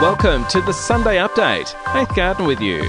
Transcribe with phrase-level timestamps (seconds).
[0.00, 1.74] Welcome to the Sunday Update.
[1.92, 2.88] Faith Garden with you.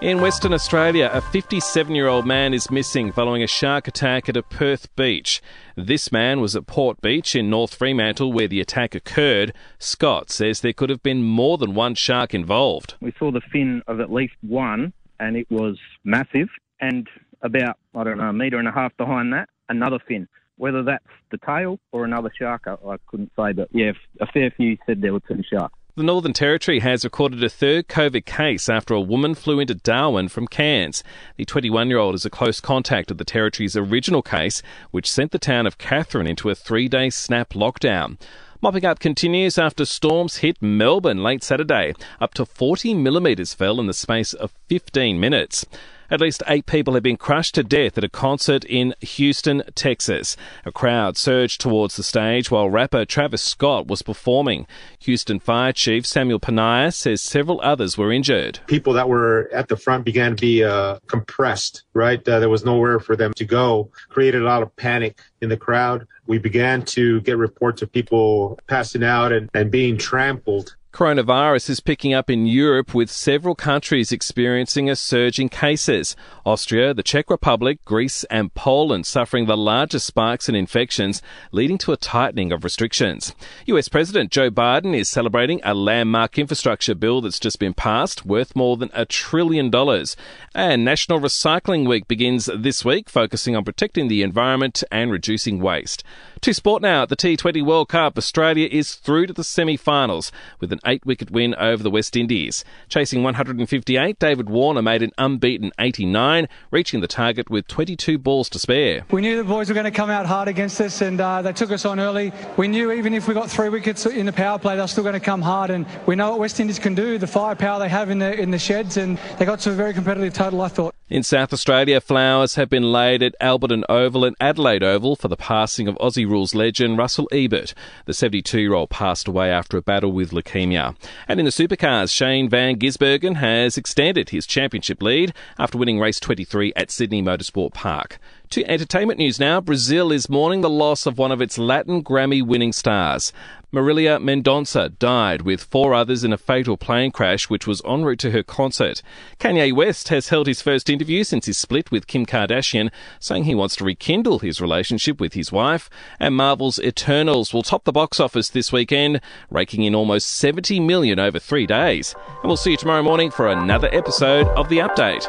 [0.00, 4.38] In Western Australia, a 57 year old man is missing following a shark attack at
[4.38, 5.42] a Perth beach.
[5.76, 9.52] This man was at Port Beach in North Fremantle where the attack occurred.
[9.78, 12.94] Scott says there could have been more than one shark involved.
[13.02, 16.48] We saw the fin of at least one, and it was massive,
[16.80, 17.06] and
[17.42, 20.26] about, I don't know, a metre and a half behind that, another fin.
[20.56, 24.50] Whether that's the tail or another shark, I, I couldn't say, but yeah, a fair
[24.50, 25.74] few said there were two sharks.
[25.96, 30.28] The Northern Territory has recorded a third COVID case after a woman flew into Darwin
[30.28, 31.02] from Cairns.
[31.36, 35.32] The 21 year old is a close contact of the Territory's original case, which sent
[35.32, 38.20] the town of Katherine into a three day snap lockdown.
[38.62, 41.94] Mopping up continues after storms hit Melbourne late Saturday.
[42.20, 45.66] Up to 40 millimetres fell in the space of 15 minutes.
[46.10, 50.36] At least eight people have been crushed to death at a concert in Houston, Texas.
[50.64, 54.66] A crowd surged towards the stage while rapper Travis Scott was performing.
[55.00, 58.58] Houston Fire Chief Samuel Peña says several others were injured.
[58.66, 62.26] People that were at the front began to be uh, compressed, right?
[62.28, 65.56] Uh, there was nowhere for them to go, created a lot of panic in the
[65.56, 66.08] crowd.
[66.26, 71.78] We began to get reports of people passing out and, and being trampled Coronavirus is
[71.78, 76.16] picking up in Europe with several countries experiencing a surge in cases.
[76.44, 81.92] Austria, the Czech Republic, Greece, and Poland suffering the largest spikes in infections, leading to
[81.92, 83.36] a tightening of restrictions.
[83.66, 88.56] US President Joe Biden is celebrating a landmark infrastructure bill that's just been passed, worth
[88.56, 90.16] more than a trillion dollars.
[90.56, 96.02] And National Recycling Week begins this week, focusing on protecting the environment and reducing waste.
[96.42, 100.32] To sport now at the T20 World Cup, Australia is through to the semi finals
[100.58, 102.64] with an eight wicket win over the West Indies.
[102.88, 108.58] Chasing 158, David Warner made an unbeaten 89, reaching the target with 22 balls to
[108.58, 109.04] spare.
[109.10, 111.52] We knew the boys were going to come out hard against us and uh, they
[111.52, 112.32] took us on early.
[112.56, 115.14] We knew even if we got three wickets in the power play, they're still going
[115.14, 118.10] to come hard and we know what West Indies can do, the firepower they have
[118.10, 120.94] in the, in the sheds and they got to a very competitive total, I thought.
[121.10, 125.36] In South Australia, flowers have been laid at Alberton Oval and Adelaide Oval for the
[125.36, 127.74] passing of Aussie rules legend Russell Ebert.
[128.06, 130.69] The 72 year old passed away after a battle with leukemia.
[130.72, 136.20] And in the supercars, Shane Van Gisbergen has extended his championship lead after winning race
[136.20, 138.18] 23 at Sydney Motorsport Park.
[138.50, 142.44] To entertainment news now, Brazil is mourning the loss of one of its Latin Grammy
[142.44, 143.32] winning stars.
[143.72, 148.18] Marilia Mendonça died with four others in a fatal plane crash which was en route
[148.18, 149.00] to her concert.
[149.38, 153.54] Kanye West has held his first interview since his split with Kim Kardashian, saying he
[153.54, 155.88] wants to rekindle his relationship with his wife.
[156.18, 159.20] And Marvel's Eternals will top the box office this weekend,
[159.50, 162.14] raking in almost 70 million over three days.
[162.42, 165.28] And we'll see you tomorrow morning for another episode of The Update.